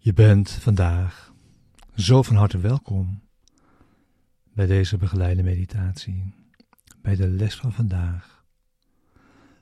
[0.00, 1.32] Je bent vandaag
[1.96, 3.22] zo van harte welkom
[4.52, 6.34] bij deze begeleide meditatie,
[7.02, 8.44] bij de les van vandaag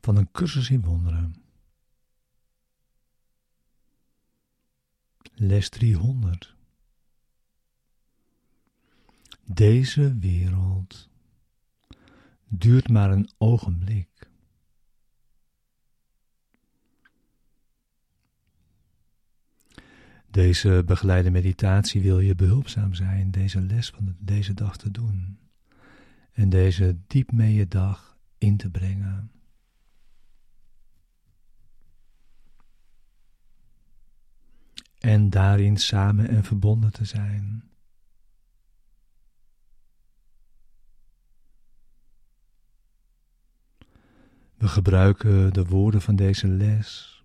[0.00, 1.42] van een cursus in wonderen.
[5.34, 6.54] Les 300.
[9.44, 11.08] Deze wereld
[12.48, 14.09] duurt maar een ogenblik.
[20.30, 25.38] Deze begeleide meditatie wil je behulpzaam zijn deze les van deze dag te doen
[26.32, 29.30] en deze diep mee je dag in te brengen.
[34.98, 37.70] En daarin samen en verbonden te zijn.
[44.56, 47.19] We gebruiken de woorden van deze les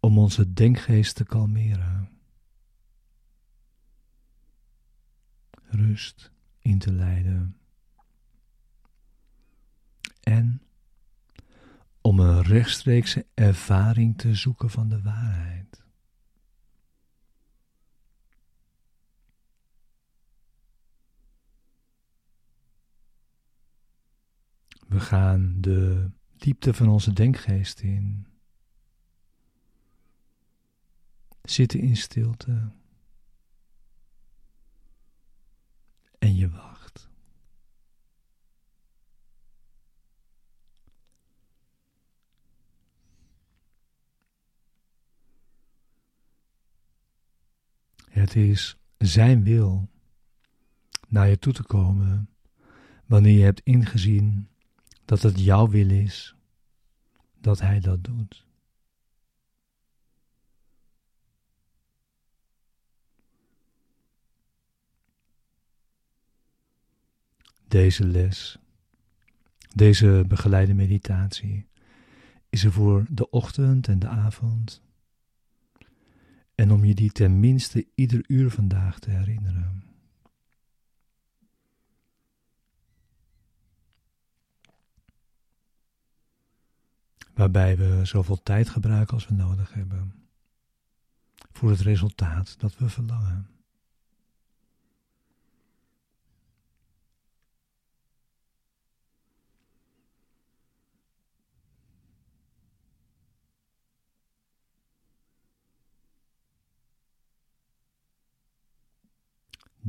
[0.00, 2.10] om onze denkgeest te kalmeren.
[5.62, 7.56] Rust in te leiden.
[10.20, 10.62] En
[12.00, 15.84] om een rechtstreekse ervaring te zoeken van de waarheid.
[24.88, 28.29] We gaan de diepte van onze denkgeest in.
[31.42, 32.70] Zitten in stilte.
[36.18, 37.08] En je wacht.
[48.10, 49.88] Het is Zijn wil
[51.08, 52.28] naar je toe te komen
[53.06, 54.48] wanneer je hebt ingezien
[55.04, 56.34] dat het jouw wil is
[57.40, 58.46] dat Hij dat doet.
[67.70, 68.58] Deze les,
[69.74, 71.66] deze begeleide meditatie,
[72.48, 74.82] is er voor de ochtend en de avond.
[76.54, 79.84] En om je die tenminste ieder uur vandaag te herinneren.
[87.34, 90.28] Waarbij we zoveel tijd gebruiken als we nodig hebben.
[91.52, 93.59] Voor het resultaat dat we verlangen.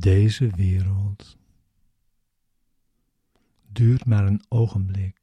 [0.01, 1.38] Deze wereld
[3.67, 5.17] duurt maar een ogenblik.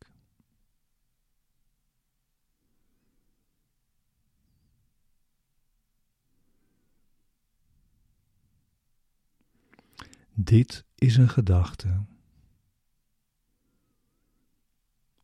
[10.33, 12.05] Dit is een gedachte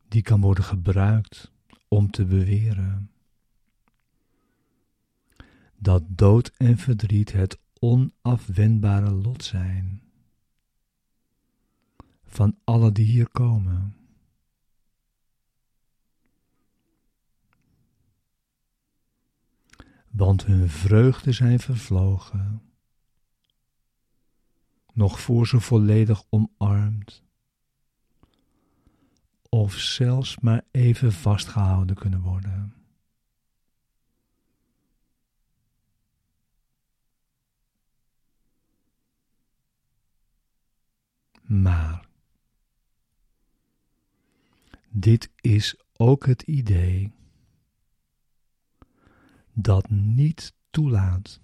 [0.07, 1.51] die kan worden gebruikt
[1.87, 3.11] om te beweren
[5.75, 10.01] dat dood en verdriet het onafwendbare lot zijn
[12.35, 13.95] van alle die hier komen.
[20.11, 22.61] Want hun vreugde zijn vervlogen,
[24.93, 27.23] nog voor ze volledig omarmd,
[29.49, 32.84] of zelfs maar even vastgehouden kunnen worden.
[41.45, 42.07] Maar
[44.89, 47.11] dit is ook het idee
[49.53, 51.39] dat niet toelaat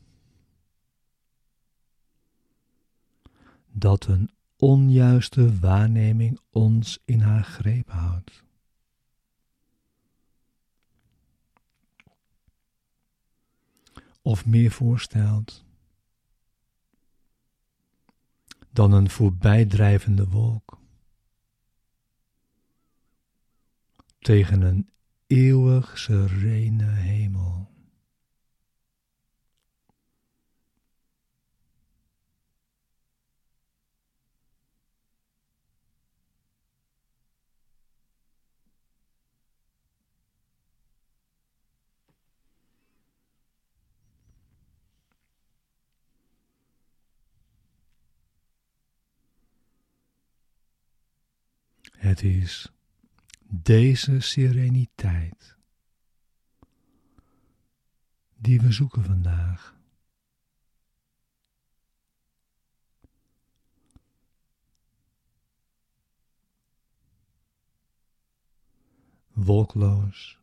[3.72, 8.44] dat een onjuiste waarneming ons in haar greep houdt.
[14.22, 15.66] Of meer voorstelt
[18.72, 20.80] dan een voorbijdrijvende wolk.
[24.20, 24.90] Tegen een
[25.28, 27.71] eeuwig serene hemel.
[52.02, 52.72] Het is
[53.48, 55.56] deze sereniteit
[58.38, 59.80] die we zoeken vandaag.
[69.28, 70.40] Wolkloos,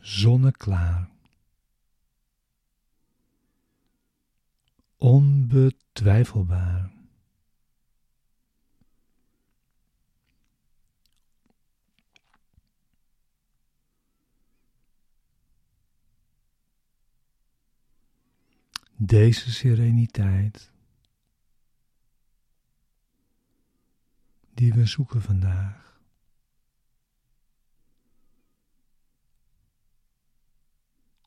[0.00, 1.10] zonneklaar,
[4.96, 6.95] onbetwijfelbaar.
[19.06, 20.72] Deze sereniteit
[24.54, 26.00] die we zoeken vandaag.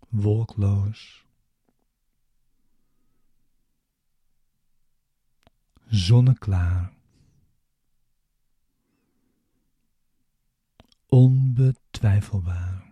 [0.10, 1.26] Wolkloos,
[5.88, 6.94] zonneklaar,
[11.08, 12.89] onbetwijfelbaar.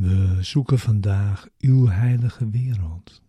[0.00, 3.22] We zoeken vandaag uw heilige wereld.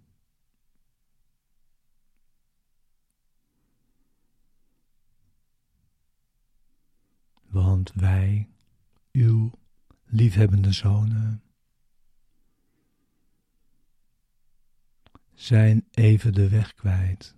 [7.47, 8.49] Want wij,
[9.11, 9.51] uw
[10.05, 11.43] liefhebbende zonen,
[15.33, 17.35] zijn even de weg kwijt.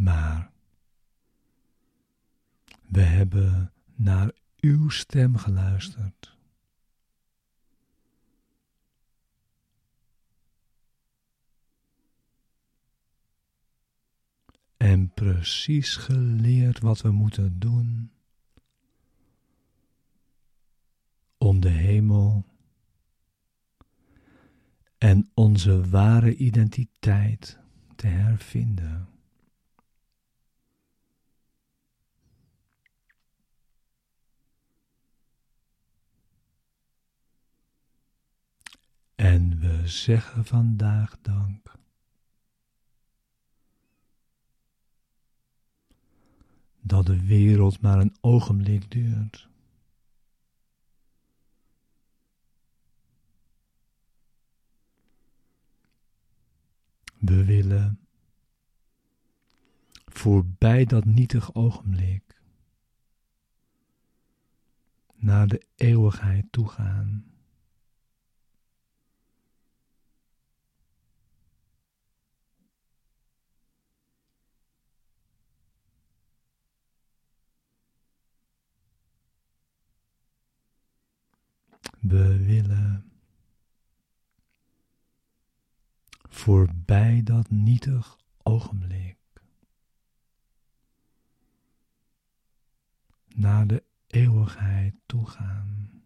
[0.00, 0.50] Maar
[2.86, 6.36] we hebben naar uw stem geluisterd.
[14.76, 18.10] En precies geleerd wat we moeten doen
[21.38, 22.44] om de hemel
[24.98, 27.58] en onze ware identiteit
[27.96, 29.08] te hervinden.
[39.20, 41.72] En we zeggen vandaag dank.
[46.80, 49.48] Dat de wereld maar een ogenblik duurt.
[57.18, 58.00] We willen
[60.04, 62.42] voorbij dat nietig ogenblik
[65.14, 67.29] naar de eeuwigheid toe gaan.
[82.00, 83.12] We willen
[86.28, 89.16] voorbij dat nietig ogenblik
[93.28, 95.99] naar de eeuwigheid toe gaan.